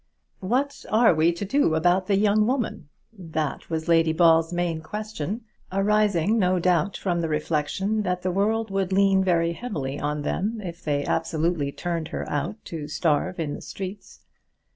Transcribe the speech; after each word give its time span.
"What 0.39 0.83
are 0.89 1.13
we 1.13 1.31
to 1.33 1.45
do 1.45 1.75
about 1.75 2.07
the 2.07 2.17
young 2.17 2.47
woman?" 2.47 2.89
That 3.13 3.69
was 3.69 3.87
Lady 3.87 4.11
Ball's 4.13 4.51
main 4.51 4.81
question, 4.81 5.41
arising, 5.71 6.39
no 6.39 6.57
doubt, 6.57 6.97
from 6.97 7.21
the 7.21 7.29
reflection 7.29 8.01
that 8.01 8.23
the 8.23 8.31
world 8.31 8.71
would 8.71 8.91
lean 8.91 9.23
very 9.23 9.53
heavily 9.53 9.99
on 9.99 10.23
them 10.23 10.59
if 10.61 10.83
they 10.83 11.05
absolutely 11.05 11.71
turned 11.71 12.07
her 12.07 12.27
out 12.27 12.55
to 12.65 12.87
starve 12.87 13.39
in 13.39 13.53
the 13.53 13.61
streets. 13.61 14.21